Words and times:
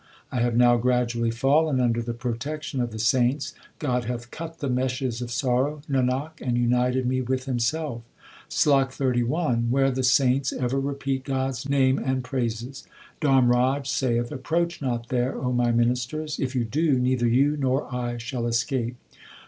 I 0.31 0.39
have 0.39 0.55
now 0.57 0.77
gradually 0.77 1.29
fallen 1.29 1.79
under 1.79 2.01
the 2.01 2.15
protection 2.15 2.81
of 2.81 2.89
the 2.89 2.97
saints; 2.97 3.53
God 3.77 4.05
hath 4.05 4.31
cut 4.31 4.57
the 4.57 4.67
meshes 4.67 5.21
of 5.21 5.29
sorrow, 5.29 5.83
Nanak, 5.87 6.41
and 6.41 6.57
united 6.57 7.05
me 7.05 7.21
with 7.21 7.45
Himself. 7.45 8.01
SLOK 8.49 8.89
XXXI 8.91 9.69
Where 9.69 9.91
the 9.91 10.01
saints 10.01 10.51
ever 10.53 10.79
repeat 10.79 11.23
God 11.23 11.49
s 11.49 11.69
name 11.69 11.99
and 11.99 12.23
praises 12.23 12.87
Dharmraj 13.21 13.85
saith, 13.85 14.29
c 14.29 14.33
Approach 14.33 14.81
not 14.81 15.09
there, 15.09 15.37
O 15.39 15.53
my 15.53 15.71
ministers: 15.71 16.39
if 16.39 16.55
you 16.55 16.65
do, 16.65 16.97
neither 16.97 17.27
you 17.27 17.55
nor 17.55 17.85
I 17.93 18.17
shall 18.17 18.47
escape. 18.47 18.95